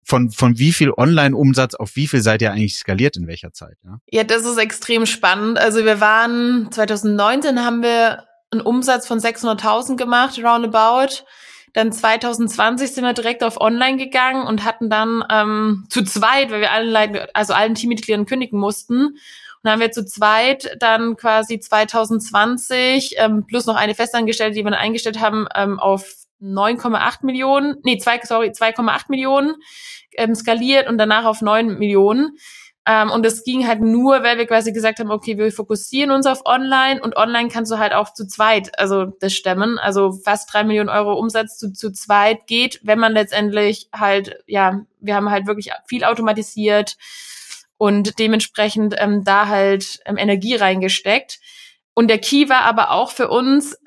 [0.05, 3.77] von, von wie viel Online-Umsatz auf wie viel seid ihr eigentlich skaliert in welcher Zeit?
[3.83, 3.97] Ja?
[4.11, 5.57] ja, das ist extrem spannend.
[5.57, 11.23] Also wir waren, 2019 haben wir einen Umsatz von 600.000 gemacht, roundabout.
[11.73, 16.61] Dann 2020 sind wir direkt auf Online gegangen und hatten dann ähm, zu zweit, weil
[16.61, 19.07] wir allen, also allen Teammitgliedern kündigen mussten.
[19.07, 19.17] Und
[19.63, 24.69] dann haben wir zu zweit dann quasi 2020 ähm, plus noch eine Festangestellte, die wir
[24.69, 29.55] dann eingestellt haben, ähm, auf 9,8 Millionen, nee, zwei, sorry, 2,8 Millionen
[30.13, 32.37] ähm, skaliert und danach auf 9 Millionen.
[32.85, 36.25] Ähm, und das ging halt nur, weil wir quasi gesagt haben, okay, wir fokussieren uns
[36.25, 39.79] auf Online und Online kannst du halt auch zu zweit, also das stemmen.
[39.79, 44.81] Also fast drei Millionen Euro Umsatz zu, zu zweit geht, wenn man letztendlich halt, ja,
[44.99, 46.97] wir haben halt wirklich viel automatisiert
[47.77, 51.39] und dementsprechend ähm, da halt ähm, Energie reingesteckt.
[51.93, 53.77] Und der Key war aber auch für uns,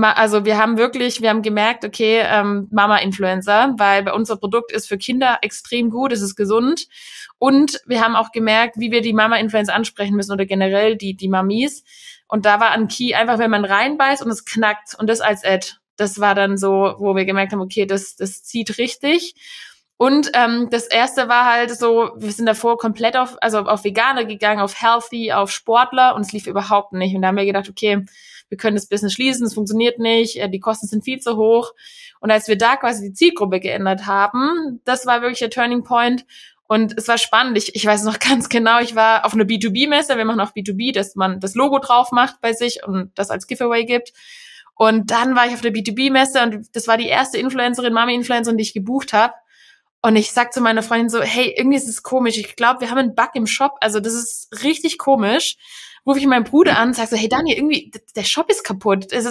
[0.00, 4.96] also wir haben wirklich, wir haben gemerkt, okay, ähm, Mama-Influencer, weil unser Produkt ist für
[4.96, 6.86] Kinder extrem gut, es ist gesund.
[7.38, 11.28] Und wir haben auch gemerkt, wie wir die Mama-Influencer ansprechen müssen oder generell die, die
[11.28, 11.84] Mamis.
[12.26, 15.44] Und da war ein Key einfach, wenn man reinbeißt und es knackt und das als
[15.44, 15.74] Ad.
[15.96, 19.34] Das war dann so, wo wir gemerkt haben, okay, das, das zieht richtig.
[19.98, 24.24] Und ähm, das erste war halt so, wir sind davor komplett auf, also auf Veganer
[24.24, 27.14] gegangen, auf Healthy, auf Sportler und es lief überhaupt nicht.
[27.14, 28.04] Und da haben wir gedacht, okay,
[28.52, 31.72] wir können das Business schließen, es funktioniert nicht, äh, die Kosten sind viel zu hoch.
[32.20, 36.26] Und als wir da quasi die Zielgruppe geändert haben, das war wirklich der Turning Point.
[36.68, 37.56] Und es war spannend.
[37.56, 40.18] Ich, ich weiß noch ganz genau, ich war auf einer B2B-Messe.
[40.18, 43.46] Wir machen auch B2B, dass man das Logo drauf macht bei sich und das als
[43.46, 44.12] Giveaway gibt.
[44.74, 48.64] Und dann war ich auf der B2B-Messe und das war die erste Influencerin, Mami-Influencerin, die
[48.64, 49.32] ich gebucht habe.
[50.02, 52.36] Und ich sag zu meiner Freundin so, hey, irgendwie ist es komisch.
[52.36, 53.76] Ich glaube, wir haben einen Bug im Shop.
[53.80, 55.56] Also das ist richtig komisch
[56.06, 59.12] rufe ich meinen Bruder an und sage so, hey Daniel, irgendwie, der Shop ist kaputt.
[59.12, 59.30] Also,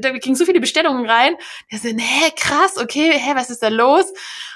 [0.00, 1.34] da kriegen so viele Bestellungen rein.
[1.70, 4.12] Der so, hä, krass, okay, hä, was ist da los?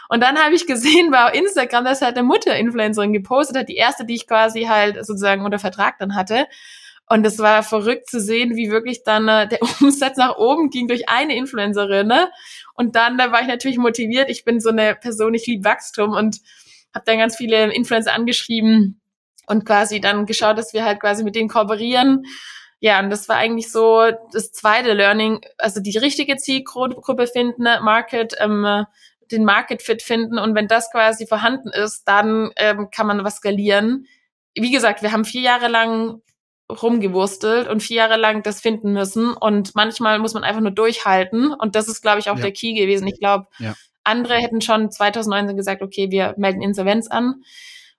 [0.08, 4.04] Und dann habe ich gesehen bei Instagram, dass halt eine Mutter-Influencerin gepostet hat, die erste,
[4.04, 6.46] die ich quasi halt sozusagen unter Vertrag dann hatte.
[7.08, 10.88] Und es war verrückt zu sehen, wie wirklich dann äh, der Umsatz nach oben ging
[10.88, 12.06] durch eine Influencerin.
[12.06, 12.30] Ne?
[12.74, 14.28] Und dann da war ich natürlich motiviert.
[14.28, 16.40] Ich bin so eine Person, ich liebe Wachstum und
[16.94, 19.00] habe dann ganz viele Influencer angeschrieben,
[19.46, 22.24] und quasi dann geschaut, dass wir halt quasi mit denen kooperieren.
[22.80, 28.34] Ja, und das war eigentlich so das zweite Learning, also die richtige Zielgruppe finden, Market,
[28.38, 28.84] ähm,
[29.30, 33.36] den Market Fit finden und wenn das quasi vorhanden ist, dann ähm, kann man was
[33.36, 34.06] skalieren.
[34.54, 36.20] Wie gesagt, wir haben vier Jahre lang
[36.70, 41.52] rumgewurstelt und vier Jahre lang das finden müssen und manchmal muss man einfach nur durchhalten
[41.52, 42.42] und das ist, glaube ich, auch ja.
[42.42, 43.06] der Key gewesen.
[43.06, 43.74] Ich glaube, ja.
[44.04, 47.42] andere hätten schon 2019 gesagt, okay, wir melden Insolvenz an.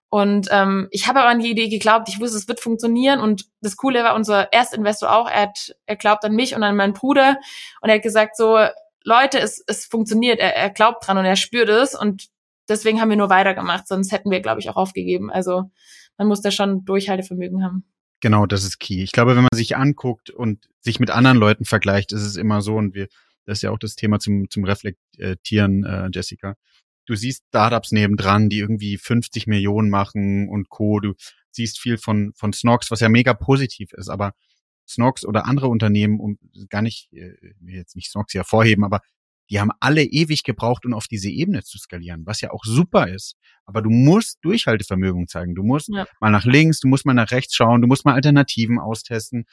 [0.09, 3.19] Und ähm, ich habe aber an die Idee geglaubt, ich wusste, es wird funktionieren.
[3.19, 6.77] Und das Coole war, unser Erstinvestor auch, er, hat, er glaubt an mich und an
[6.77, 7.37] meinen Bruder.
[7.81, 8.57] Und er hat gesagt so,
[9.03, 11.93] Leute, es, es funktioniert, er, er glaubt dran und er spürt es.
[11.93, 12.27] Und
[12.69, 15.29] deswegen haben wir nur weitergemacht, sonst hätten wir, glaube ich, auch aufgegeben.
[15.29, 15.69] Also
[16.17, 17.83] man muss da schon Durchhaltevermögen haben.
[18.21, 19.03] Genau, das ist key.
[19.03, 22.61] Ich glaube, wenn man sich anguckt und sich mit anderen Leuten vergleicht, ist es immer
[22.61, 23.07] so, und wir,
[23.45, 26.55] das ist ja auch das Thema zum, zum Reflektieren, äh, Jessica
[27.07, 30.99] du siehst Startups nebendran, die irgendwie 50 Millionen machen und Co.
[30.99, 31.15] Du
[31.49, 34.33] siehst viel von, von Snox, was ja mega positiv ist, aber
[34.87, 36.37] Snox oder andere Unternehmen, um
[36.69, 37.33] gar nicht, äh,
[37.65, 39.01] jetzt nicht Snox hervorheben, aber
[39.49, 43.07] die haben alle ewig gebraucht, um auf diese Ebene zu skalieren, was ja auch super
[43.07, 43.35] ist.
[43.65, 45.55] Aber du musst Durchhaltevermögen zeigen.
[45.55, 46.05] Du musst ja.
[46.19, 49.45] mal nach links, du musst mal nach rechts schauen, du musst mal Alternativen austesten.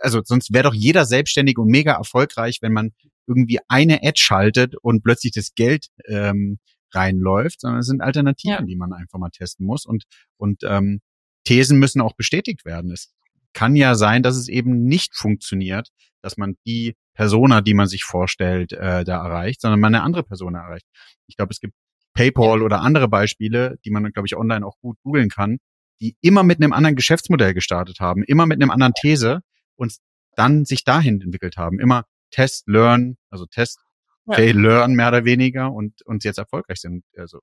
[0.00, 2.92] Also sonst wäre doch jeder selbstständig und mega erfolgreich, wenn man
[3.30, 6.58] irgendwie eine Ad schaltet und plötzlich das Geld ähm,
[6.92, 8.62] reinläuft, sondern es sind Alternativen, ja.
[8.62, 9.86] die man einfach mal testen muss.
[9.86, 10.04] Und,
[10.36, 11.00] und ähm,
[11.44, 12.90] Thesen müssen auch bestätigt werden.
[12.90, 13.14] Es
[13.52, 15.90] kann ja sein, dass es eben nicht funktioniert,
[16.22, 20.24] dass man die Persona, die man sich vorstellt, äh, da erreicht, sondern man eine andere
[20.24, 20.86] Persona erreicht.
[21.28, 21.74] Ich glaube, es gibt
[22.14, 25.58] PayPal oder andere Beispiele, die man, glaube ich, online auch gut googeln kann,
[26.00, 29.40] die immer mit einem anderen Geschäftsmodell gestartet haben, immer mit einem anderen These
[29.76, 29.96] und
[30.36, 31.78] dann sich dahin entwickelt haben.
[31.78, 33.80] Immer Test, Learn, also Test,
[34.26, 34.34] ja.
[34.34, 37.04] Fail, Learn mehr oder weniger und, und jetzt erfolgreich sind.
[37.16, 37.40] Also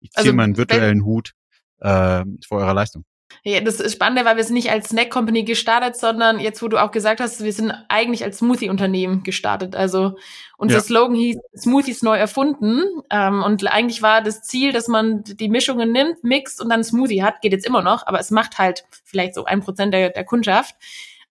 [0.00, 1.32] ich ziehe also, meinen virtuellen Hut
[1.78, 3.04] äh, vor eurer Leistung.
[3.42, 6.68] Ja, das ist spannend, weil wir sind nicht als Snack Company gestartet, sondern jetzt, wo
[6.68, 9.74] du auch gesagt hast, wir sind eigentlich als Smoothie-Unternehmen gestartet.
[9.74, 10.16] Also
[10.58, 10.82] unser ja.
[10.82, 12.82] Slogan hieß Smoothies neu erfunden.
[13.08, 17.22] Ähm, und eigentlich war das Ziel, dass man die Mischungen nimmt, mixt und dann Smoothie
[17.22, 17.40] hat.
[17.40, 20.74] Geht jetzt immer noch, aber es macht halt vielleicht so ein Prozent der, der Kundschaft.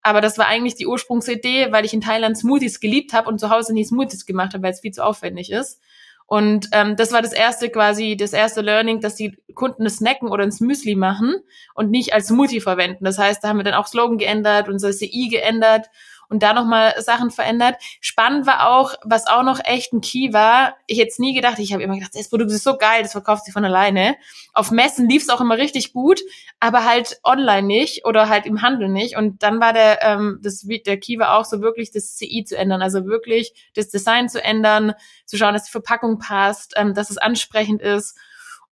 [0.02, 3.50] Aber das war eigentlich die Ursprungsidee, weil ich in Thailand Smoothies geliebt habe und zu
[3.50, 5.82] Hause nie Smoothies gemacht habe, weil es viel zu aufwendig ist.
[6.26, 10.30] Und ähm, das war das erste quasi, das erste Learning, dass die Kunden das Snacken
[10.30, 11.36] oder ins Müsli machen
[11.74, 13.04] und nicht als Smoothie verwenden.
[13.04, 15.90] Das heißt, da haben wir dann auch Slogan geändert, unser CI geändert
[16.30, 17.76] und da nochmal Sachen verändert.
[18.00, 21.74] Spannend war auch, was auch noch echt ein Key war, ich jetzt nie gedacht, ich
[21.74, 24.16] habe immer gedacht, das Produkt ist so geil, das verkauft sich von alleine.
[24.54, 26.22] Auf Messen lief es auch immer richtig gut,
[26.60, 29.18] aber halt online nicht oder halt im Handel nicht.
[29.18, 32.58] Und dann war der, ähm, das, der Key war auch so wirklich das CI zu
[32.58, 34.94] ändern, also wirklich das Design zu ändern,
[35.26, 38.16] zu schauen, dass die Verpackung passt, ähm, dass es ansprechend ist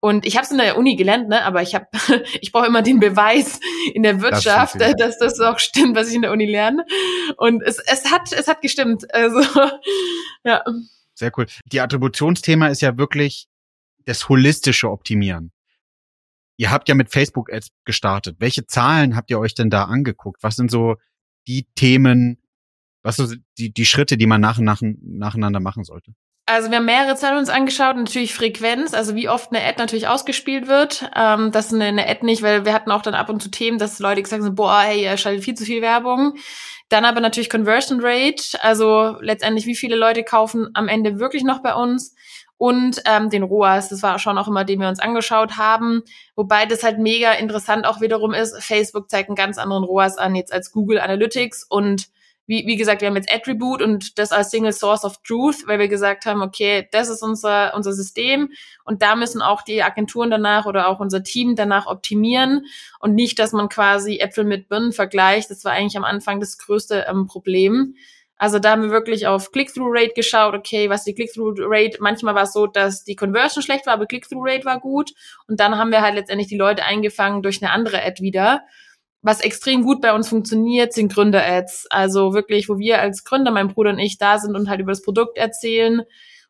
[0.04, 1.46] und ich habe es in der Uni gelernt, ne?
[1.46, 1.88] aber ich habe,
[2.42, 3.62] ich brauche immer den Beweis
[3.94, 6.86] in der Wirtschaft, das dass das auch stimmt, was ich in der Uni lerne.
[7.38, 9.06] Und es, es hat, es hat gestimmt.
[9.14, 9.40] Also
[10.44, 10.62] ja.
[11.14, 11.46] Sehr cool.
[11.68, 13.48] Die Attributionsthema ist ja wirklich
[14.04, 15.54] das holistische Optimieren.
[16.58, 18.36] Ihr habt ja mit Facebook Ads gestartet.
[18.40, 20.44] Welche Zahlen habt ihr euch denn da angeguckt?
[20.44, 20.98] Was sind so
[21.48, 22.42] die Themen,
[23.04, 26.14] was so die, die Schritte, die man nach, nach, nacheinander machen sollte?
[26.46, 30.10] Also wir haben mehrere Zahlen uns angeschaut, natürlich Frequenz, also wie oft eine Ad natürlich
[30.10, 31.10] ausgespielt wird.
[31.16, 33.50] Ähm, das ist eine, eine Ad nicht, weil wir hatten auch dann ab und zu
[33.50, 36.34] Themen, dass Leute gesagt haben, boah, hey, ihr schaltet viel zu viel Werbung.
[36.90, 41.64] Dann aber natürlich Conversion Rate, also letztendlich wie viele Leute kaufen am Ende wirklich noch
[41.64, 42.14] bei uns
[42.58, 46.04] und ähm, den ROAS, das war schon auch immer, den wir uns angeschaut haben,
[46.36, 48.62] wobei das halt mega interessant auch wiederum ist.
[48.62, 52.08] Facebook zeigt einen ganz anderen ROAS an jetzt als Google Analytics und
[52.46, 55.80] wie, wie gesagt, wir haben jetzt Attribute und das als Single Source of Truth, weil
[55.80, 58.50] wir gesagt haben, okay, das ist unser, unser System
[58.84, 62.66] und da müssen auch die Agenturen danach oder auch unser Team danach optimieren
[63.00, 65.52] und nicht, dass man quasi Äpfel mit Birnen vergleicht.
[65.52, 67.96] Das war eigentlich am Anfang das größte ähm, Problem.
[68.38, 72.52] Also da haben wir wirklich auf Click-Through-Rate geschaut, okay, was die Click-Through-Rate, manchmal war es
[72.52, 75.14] so, dass die Conversion schlecht war, aber Click-Through-Rate war gut.
[75.48, 78.64] Und dann haben wir halt letztendlich die Leute eingefangen durch eine andere Ad wieder
[79.24, 81.88] was extrem gut bei uns funktioniert, sind Gründer-Ads.
[81.90, 84.92] Also wirklich, wo wir als Gründer, mein Bruder und ich, da sind und halt über
[84.92, 86.04] das Produkt erzählen.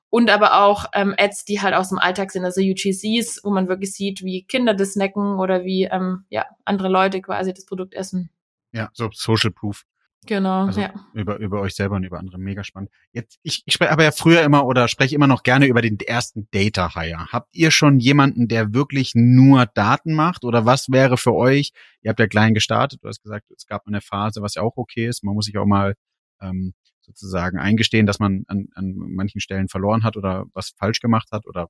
[0.10, 3.68] Und aber auch ähm, Ads, die halt aus dem Alltag sind, also UGCs, wo man
[3.68, 7.94] wirklich sieht, wie Kinder das snacken oder wie ähm, ja, andere Leute quasi das Produkt
[7.94, 8.30] essen.
[8.72, 9.86] Ja, so Social Proof.
[10.26, 10.94] Genau, also ja.
[11.14, 12.38] Über, über euch selber und über andere.
[12.38, 12.92] Mega spannend.
[13.12, 16.00] Jetzt, ich, ich spreche aber ja früher immer oder spreche immer noch gerne über den
[16.00, 17.28] ersten Data Hire.
[17.32, 20.44] Habt ihr schon jemanden, der wirklich nur Daten macht?
[20.44, 21.72] Oder was wäre für euch?
[22.02, 23.04] Ihr habt ja klein gestartet.
[23.04, 25.24] Du hast gesagt, es gab eine Phase, was ja auch okay ist.
[25.24, 25.96] Man muss sich auch mal
[26.42, 31.30] ähm, sozusagen eingestehen, dass man an, an manchen Stellen verloren hat oder was falsch gemacht
[31.32, 31.68] hat oder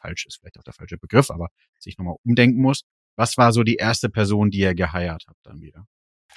[0.00, 2.82] falsch ist vielleicht auch der falsche Begriff, aber sich nochmal umdenken muss.
[3.16, 5.86] Was war so die erste Person, die ihr geheiert habt dann wieder?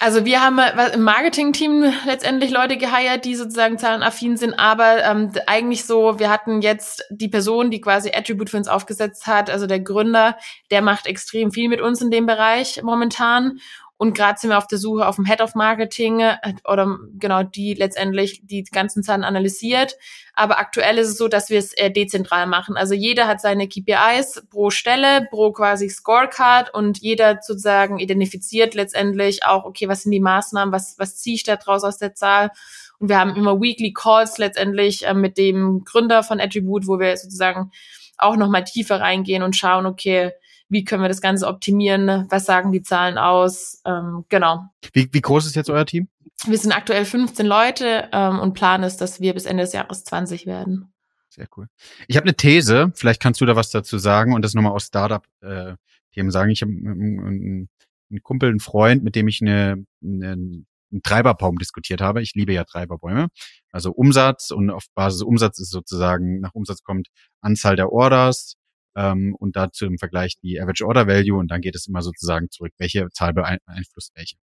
[0.04, 5.32] Also wir haben äh, im Marketing-Team letztendlich Leute geheiert, die sozusagen zahlenaffin sind, aber ähm,
[5.46, 9.66] eigentlich so, wir hatten jetzt die Person, die quasi Attribute für uns aufgesetzt hat, also
[9.66, 10.36] der Gründer,
[10.70, 13.60] der macht extrem viel mit uns in dem Bereich momentan
[13.96, 17.44] und gerade sind wir auf der Suche auf dem Head of Marketing äh, oder genau
[17.44, 19.96] die letztendlich die ganzen Zahlen analysiert.
[20.34, 22.76] Aber aktuell ist es so, dass wir es eher dezentral machen.
[22.76, 29.44] Also jeder hat seine KPIs pro Stelle, pro quasi Scorecard und jeder sozusagen identifiziert letztendlich
[29.44, 32.50] auch, okay, was sind die Maßnahmen, was, was ziehe ich da draus aus der Zahl?
[32.98, 37.16] Und wir haben immer Weekly Calls letztendlich äh, mit dem Gründer von Attribute, wo wir
[37.16, 37.70] sozusagen
[38.18, 40.32] auch nochmal tiefer reingehen und schauen, okay,
[40.74, 44.64] wie können wir das Ganze optimieren, was sagen die Zahlen aus, ähm, genau.
[44.92, 46.08] Wie, wie groß ist jetzt euer Team?
[46.46, 50.02] Wir sind aktuell 15 Leute ähm, und Plan ist, dass wir bis Ende des Jahres
[50.04, 50.92] 20 werden.
[51.30, 51.68] Sehr cool.
[52.08, 54.86] Ich habe eine These, vielleicht kannst du da was dazu sagen und das nochmal aus
[54.86, 56.50] Startup-Themen äh, sagen.
[56.50, 57.68] Ich habe einen,
[58.10, 62.20] einen Kumpel, einen Freund, mit dem ich eine, eine, einen Treiberbaum diskutiert habe.
[62.20, 63.28] Ich liebe ja Treiberbäume.
[63.70, 67.08] Also Umsatz und auf Basis Umsatz ist sozusagen, nach Umsatz kommt
[67.40, 68.56] Anzahl der Orders,
[68.96, 72.50] ähm, und dazu im Vergleich die Average Order Value und dann geht es immer sozusagen
[72.50, 74.36] zurück, welche Zahl beeinflusst welche.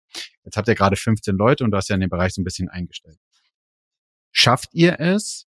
[0.44, 2.44] Jetzt habt ihr gerade 15 Leute und du hast ja in dem Bereich so ein
[2.44, 3.18] bisschen eingestellt.
[4.32, 5.48] Schafft ihr es,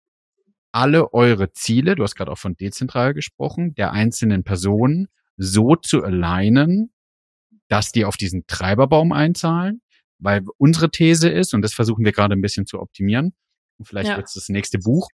[0.73, 6.03] alle eure Ziele, du hast gerade auch von dezentral gesprochen, der einzelnen Personen so zu
[6.03, 6.93] alignen,
[7.69, 9.83] dass die auf diesen Treiberbaum einzahlen?
[10.19, 13.35] Weil unsere These ist, und das versuchen wir gerade ein bisschen zu optimieren,
[13.79, 14.17] und vielleicht ja.
[14.17, 15.09] wird es das nächste Buch,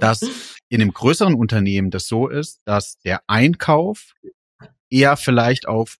[0.00, 0.20] dass
[0.68, 4.14] in einem größeren Unternehmen das so ist, dass der Einkauf
[4.90, 5.96] eher vielleicht auf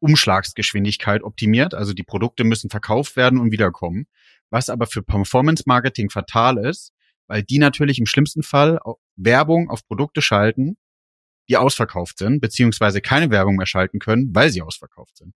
[0.00, 4.06] Umschlagsgeschwindigkeit optimiert, also die Produkte müssen verkauft werden und wiederkommen,
[4.50, 6.92] was aber für Performance Marketing fatal ist,
[7.26, 8.78] weil die natürlich im schlimmsten Fall
[9.16, 10.76] Werbung auf Produkte schalten,
[11.48, 15.34] die ausverkauft sind, beziehungsweise keine Werbung mehr schalten können, weil sie ausverkauft sind.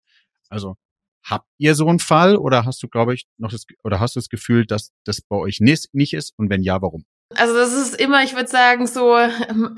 [0.49, 0.75] Also
[1.23, 4.19] habt ihr so einen Fall oder hast du, glaube ich, noch das, oder hast du
[4.19, 7.05] das Gefühl, dass das bei euch nicht, nicht ist und wenn ja, warum?
[7.35, 9.15] Also das ist immer, ich würde sagen, so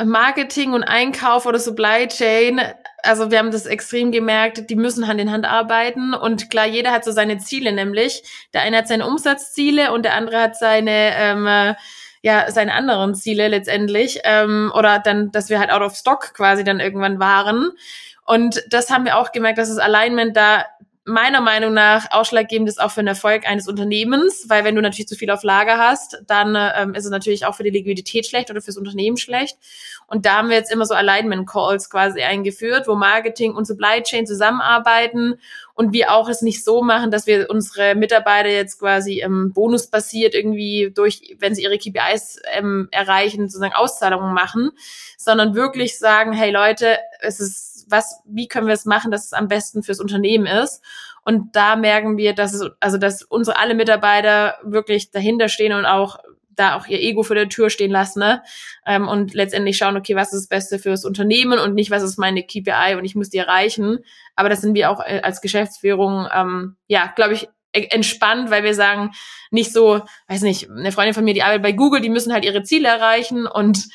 [0.06, 2.62] Marketing und Einkauf oder Supply Chain.
[3.04, 6.92] Also wir haben das extrem gemerkt, die müssen Hand in Hand arbeiten und klar, jeder
[6.92, 11.12] hat so seine Ziele, nämlich der eine hat seine Umsatzziele und der andere hat seine
[11.18, 11.76] ähm,
[12.22, 16.64] ja seine anderen Ziele letztendlich ähm, oder dann, dass wir halt out of stock quasi
[16.64, 17.72] dann irgendwann waren.
[18.26, 20.66] Und das haben wir auch gemerkt, dass das Alignment da
[21.04, 25.08] meiner Meinung nach ausschlaggebend ist auch für den Erfolg eines Unternehmens, weil wenn du natürlich
[25.08, 28.52] zu viel auf Lager hast, dann ähm, ist es natürlich auch für die Liquidität schlecht
[28.52, 29.58] oder fürs Unternehmen schlecht.
[30.06, 34.04] Und da haben wir jetzt immer so Alignment Calls quasi eingeführt, wo Marketing und Supply
[34.04, 35.40] Chain zusammenarbeiten
[35.74, 40.36] und wir auch es nicht so machen, dass wir unsere Mitarbeiter jetzt quasi ähm, bonusbasiert
[40.36, 44.72] irgendwie durch, wenn sie ihre KPIs ähm, erreichen, sozusagen Auszahlungen machen,
[45.18, 49.34] sondern wirklich sagen, hey Leute, es ist was, wie können wir es machen, dass es
[49.34, 50.84] am besten fürs Unternehmen ist?
[51.24, 55.86] Und da merken wir, dass es, also, dass unsere alle Mitarbeiter wirklich dahinter stehen und
[55.86, 56.20] auch
[56.56, 58.44] da auch ihr Ego vor der Tür stehen lassen, ne?
[58.86, 62.18] Ähm, und letztendlich schauen, okay, was ist das Beste fürs Unternehmen und nicht, was ist
[62.18, 64.00] meine KPI und ich muss die erreichen.
[64.36, 68.64] Aber das sind wir auch äh, als Geschäftsführung, ähm, ja, glaube ich, e-, entspannt, weil
[68.64, 69.12] wir sagen,
[69.50, 72.46] nicht so, weiß nicht, eine Freundin von mir, die arbeitet bei Google, die müssen halt
[72.46, 73.88] ihre Ziele erreichen und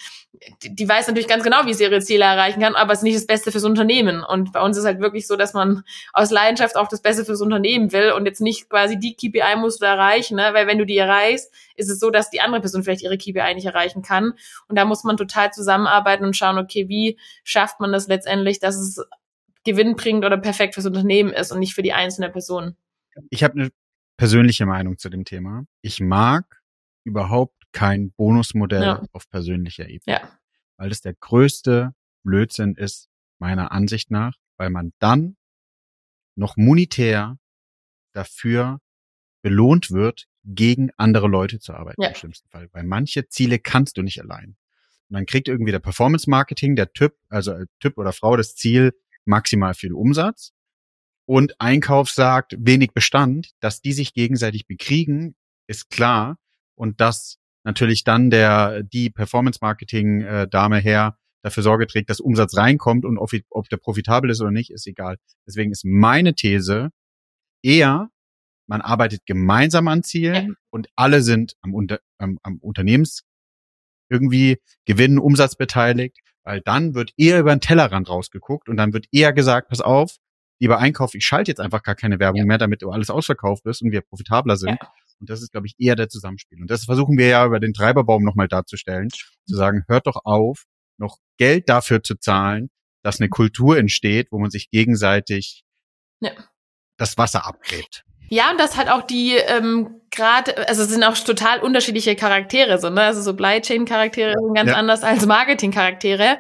[0.63, 3.17] die, weiß natürlich ganz genau, wie sie ihre Ziele erreichen kann, aber es ist nicht
[3.17, 4.23] das Beste fürs Unternehmen.
[4.23, 7.41] Und bei uns ist halt wirklich so, dass man aus Leidenschaft auch das Beste fürs
[7.41, 10.51] Unternehmen will und jetzt nicht quasi die KPI musst du erreichen, ne?
[10.53, 13.55] weil wenn du die erreichst, ist es so, dass die andere Person vielleicht ihre KPI
[13.55, 14.33] nicht erreichen kann.
[14.69, 18.77] Und da muss man total zusammenarbeiten und schauen, okay, wie schafft man das letztendlich, dass
[18.77, 19.05] es
[19.65, 22.77] Gewinn bringt oder perfekt fürs Unternehmen ist und nicht für die einzelne Person.
[23.31, 23.71] Ich habe eine
[24.17, 25.65] persönliche Meinung zu dem Thema.
[25.83, 26.45] Ich mag
[27.05, 29.03] überhaupt kein Bonusmodell ja.
[29.13, 30.19] auf persönlicher Ebene.
[30.19, 30.39] Ja.
[30.77, 35.37] Weil das der größte Blödsinn ist, meiner Ansicht nach, weil man dann
[36.37, 37.39] noch monetär
[38.13, 38.81] dafür
[39.43, 42.09] belohnt wird, gegen andere Leute zu arbeiten ja.
[42.09, 42.69] im schlimmsten Fall.
[42.73, 44.57] Weil manche Ziele kannst du nicht allein.
[45.09, 48.93] Und dann kriegt irgendwie der Performance Marketing, der Typ, also Typ oder Frau das Ziel,
[49.25, 50.53] maximal viel Umsatz.
[51.27, 55.35] Und Einkauf sagt wenig Bestand, dass die sich gegenseitig bekriegen,
[55.67, 56.39] ist klar.
[56.77, 62.21] Und dass natürlich dann der die Performance Marketing äh, Dame her dafür Sorge trägt, dass
[62.21, 65.17] Umsatz reinkommt und ob, ob der profitabel ist oder nicht, ist egal.
[65.47, 66.91] Deswegen ist meine These
[67.63, 68.09] eher,
[68.69, 70.55] man arbeitet gemeinsam an Zielen ja.
[70.71, 73.25] und alle sind am, Unter am, am Unternehmens
[74.09, 79.07] irgendwie Gewinn, Umsatz beteiligt, weil dann wird eher über den Tellerrand rausgeguckt und dann wird
[79.11, 80.17] eher gesagt, pass auf,
[80.61, 82.47] lieber Einkauf, ich schalte jetzt einfach gar keine Werbung ja.
[82.47, 84.79] mehr, damit du alles ausverkauft ist und wir profitabler sind.
[84.81, 84.93] Ja.
[85.21, 86.61] Und das ist, glaube ich, eher der Zusammenspiel.
[86.61, 90.65] Und das versuchen wir ja über den Treiberbaum nochmal darzustellen, zu sagen, hört doch auf,
[90.99, 92.69] noch Geld dafür zu zahlen,
[93.03, 95.65] dass eine Kultur entsteht, wo man sich gegenseitig
[96.21, 96.33] ja.
[96.97, 98.05] das Wasser abgräbt.
[98.29, 102.79] Ja, und das hat auch die ähm, gerade, also es sind auch total unterschiedliche Charaktere,
[102.79, 103.03] so, ne?
[103.03, 104.77] Also Supply Chain Charaktere sind ganz ja.
[104.77, 106.39] anders als Marketing Charaktere.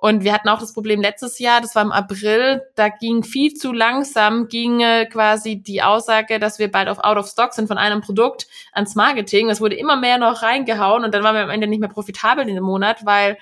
[0.00, 3.54] Und wir hatten auch das Problem letztes Jahr, das war im April, da ging viel
[3.54, 4.78] zu langsam, ging
[5.10, 8.94] quasi die Aussage, dass wir bald auf Out of Stock sind von einem Produkt ans
[8.94, 9.50] Marketing.
[9.50, 12.48] Es wurde immer mehr noch reingehauen und dann waren wir am Ende nicht mehr profitabel
[12.48, 13.38] in dem Monat, weil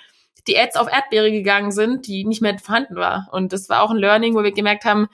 [0.47, 3.29] die Ads auf Erdbeere gegangen sind, die nicht mehr vorhanden war.
[3.33, 5.09] Und das war auch ein Learning, wo wir gemerkt haben,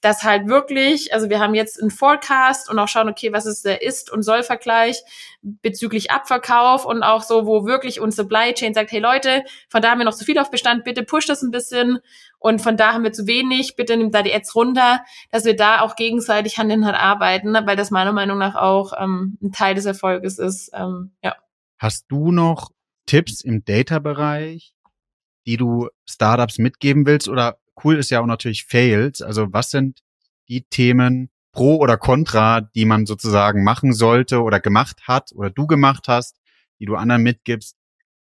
[0.00, 3.64] dass halt wirklich, also wir haben jetzt einen Forecast und auch schauen, okay, was ist
[3.64, 5.02] der Ist- und Soll-Vergleich
[5.42, 9.90] bezüglich Abverkauf und auch so, wo wirklich uns Supply Chain sagt, hey Leute, von da
[9.90, 11.98] haben wir noch zu viel auf Bestand, bitte push das ein bisschen
[12.38, 15.56] und von da haben wir zu wenig, bitte nimmt da die Ads runter, dass wir
[15.56, 19.52] da auch gegenseitig Hand in Hand arbeiten, weil das meiner Meinung nach auch ähm, ein
[19.52, 20.70] Teil des Erfolges ist.
[20.74, 21.34] Ähm, ja.
[21.78, 22.70] Hast du noch
[23.06, 24.74] Tipps im Data-Bereich,
[25.46, 29.22] die du Startups mitgeben willst oder cool ist ja auch natürlich Fails.
[29.22, 30.00] Also was sind
[30.48, 35.66] die Themen pro oder contra, die man sozusagen machen sollte oder gemacht hat oder du
[35.66, 36.36] gemacht hast,
[36.78, 37.76] die du anderen mitgibst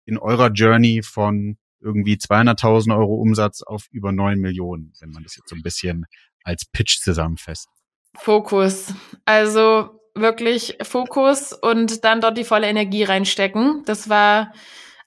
[0.06, 5.36] in eurer Journey von irgendwie 200.000 Euro Umsatz auf über 9 Millionen, wenn man das
[5.36, 6.06] jetzt so ein bisschen
[6.44, 7.68] als Pitch zusammenfasst.
[8.16, 8.94] Fokus.
[9.26, 13.84] Also wirklich Fokus und dann dort die volle Energie reinstecken.
[13.86, 14.54] Das war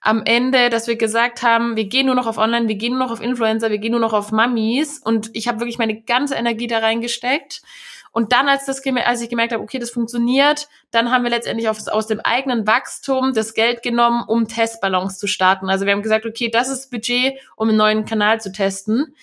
[0.00, 3.00] am Ende, dass wir gesagt haben, wir gehen nur noch auf Online, wir gehen nur
[3.06, 6.36] noch auf Influencer, wir gehen nur noch auf Mummies und ich habe wirklich meine ganze
[6.36, 7.62] Energie da reingesteckt.
[8.10, 11.68] Und dann, als, das, als ich gemerkt habe, okay, das funktioniert, dann haben wir letztendlich
[11.68, 15.68] aus, aus dem eigenen Wachstum das Geld genommen, um Testballons zu starten.
[15.68, 19.14] Also wir haben gesagt, okay, das ist Budget, um einen neuen Kanal zu testen.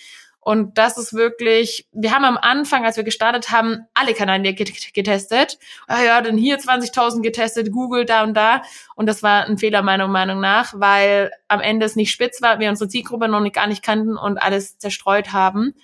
[0.46, 5.58] Und das ist wirklich, wir haben am Anfang, als wir gestartet haben, alle Kanäle getestet.
[5.88, 8.62] Ah ja, dann hier 20.000 getestet, Google da und da.
[8.94, 12.60] Und das war ein Fehler meiner Meinung nach, weil am Ende es nicht spitz war,
[12.60, 15.74] wir unsere Zielgruppe noch nicht, gar nicht kannten und alles zerstreut haben.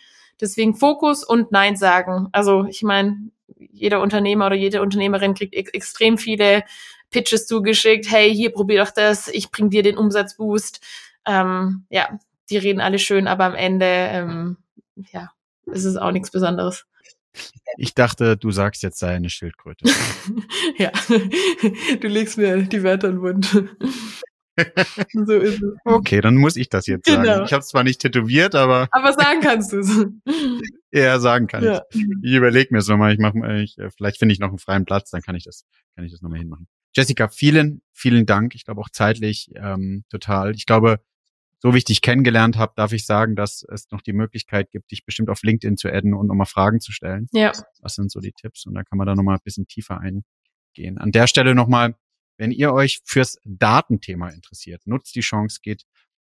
[0.41, 2.29] Deswegen Fokus und Nein sagen.
[2.31, 6.63] Also ich meine, jeder Unternehmer oder jede Unternehmerin kriegt ex extrem viele
[7.11, 8.09] Pitches zugeschickt.
[8.09, 10.81] Hey, hier probier doch das, ich bring dir den Umsatzboost.
[11.27, 12.17] Ähm, ja,
[12.53, 14.57] die reden alle schön, aber am Ende, ähm,
[14.95, 15.31] ja,
[15.67, 16.85] ist es auch nichts Besonderes.
[17.79, 19.89] Ich dachte, du sagst jetzt sei eine Schildkröte.
[20.79, 20.91] ja,
[21.99, 23.47] du legst mir die Wörter in den Mund.
[25.27, 25.75] so ist es.
[25.87, 27.23] Okay, dann muss ich das jetzt sagen.
[27.23, 27.45] Genau.
[27.45, 28.87] Ich habe es zwar nicht tätowiert, aber.
[28.93, 30.07] Aber sagen kannst du es.
[30.91, 31.81] ja, sagen kann ja.
[31.91, 32.05] ich.
[32.23, 33.15] Ich überlege mir es nochmal.
[33.15, 35.65] Ich mach, ich, äh, vielleicht finde ich noch einen freien Platz, dann kann ich das,
[35.97, 36.69] kann ich das nochmal hinmachen.
[36.95, 38.55] Jessica, vielen, vielen Dank.
[38.55, 40.55] Ich glaube auch zeitlich ähm, total.
[40.55, 41.01] Ich glaube,
[41.63, 44.91] so wie ich dich kennengelernt habe, darf ich sagen, dass es noch die Möglichkeit gibt,
[44.91, 47.29] dich bestimmt auf LinkedIn zu adden und nochmal Fragen zu stellen.
[47.31, 47.53] Ja.
[47.81, 48.67] Was sind so die Tipps?
[48.67, 50.99] Und da kann man da nochmal ein bisschen tiefer eingehen.
[50.99, 51.95] An der Stelle nochmal,
[52.37, 55.85] wenn ihr euch fürs Datenthema interessiert, nutzt die Chance, geht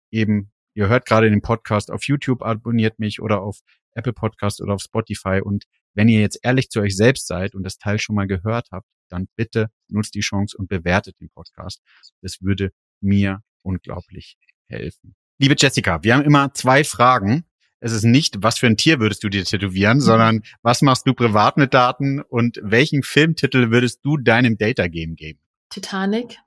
[0.09, 3.59] eben, ihr hört gerade den Podcast auf YouTube, abonniert mich oder auf
[3.91, 5.65] Apple Podcast oder auf Spotify und
[5.95, 8.87] wenn ihr jetzt ehrlich zu euch selbst seid und das Teil schon mal gehört habt,
[9.09, 11.81] dann bitte nutzt die Chance und bewertet den Podcast.
[12.21, 12.71] Das würde
[13.01, 14.37] mir unglaublich
[14.69, 15.15] helfen.
[15.37, 17.43] Liebe Jessica, wir haben immer zwei Fragen.
[17.81, 20.01] es ist nicht, was für ein Tier würdest du dir tätowieren, mhm.
[20.01, 25.15] sondern was machst du privat mit Daten und welchen Filmtitel würdest du deinem Data Game
[25.15, 25.39] geben?
[25.69, 26.37] Titanic.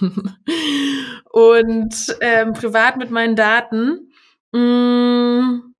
[1.32, 4.12] und ähm, privat mit meinen Daten.
[4.52, 5.74] Mh, mm,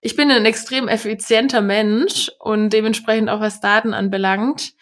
[0.00, 4.72] ich bin ein extrem effizienter Mensch und dementsprechend auch was Daten anbelangt.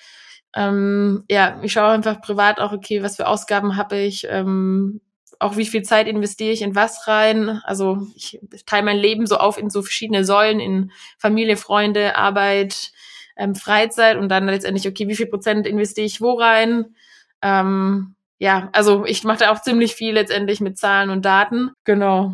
[0.54, 5.00] Ähm, ja, ich schaue einfach privat auch, okay, was für Ausgaben habe ich, ähm,
[5.38, 7.60] auch wie viel Zeit investiere ich in was rein.
[7.64, 12.92] Also ich teile mein Leben so auf in so verschiedene Säulen, in Familie, Freunde, Arbeit,
[13.36, 16.96] ähm, Freizeit und dann letztendlich, okay, wie viel Prozent investiere ich wo rein.
[17.42, 21.70] Ähm, ja, also ich mache da auch ziemlich viel letztendlich mit Zahlen und Daten.
[21.84, 22.32] Genau.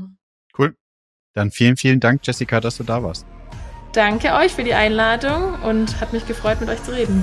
[0.57, 0.75] Cool.
[1.35, 3.27] Dann vielen, vielen Dank, Jessica, dass du da warst.
[3.93, 7.23] Danke euch für die Einladung und hat mich gefreut, mit euch zu reden.